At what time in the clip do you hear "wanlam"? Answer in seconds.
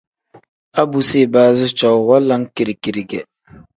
2.09-2.41